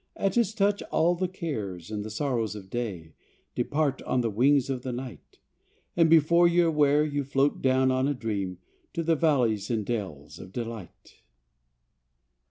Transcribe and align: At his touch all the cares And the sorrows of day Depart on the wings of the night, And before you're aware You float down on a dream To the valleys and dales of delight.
At 0.15 0.33
his 0.33 0.55
touch 0.55 0.81
all 0.89 1.13
the 1.13 1.27
cares 1.27 1.91
And 1.91 2.03
the 2.03 2.09
sorrows 2.09 2.55
of 2.55 2.71
day 2.71 3.13
Depart 3.53 4.01
on 4.01 4.21
the 4.21 4.31
wings 4.31 4.67
of 4.67 4.81
the 4.81 4.91
night, 4.91 5.37
And 5.95 6.09
before 6.09 6.47
you're 6.47 6.69
aware 6.69 7.05
You 7.05 7.23
float 7.23 7.61
down 7.61 7.91
on 7.91 8.07
a 8.07 8.15
dream 8.15 8.57
To 8.93 9.03
the 9.03 9.15
valleys 9.15 9.69
and 9.69 9.85
dales 9.85 10.39
of 10.39 10.51
delight. 10.51 11.21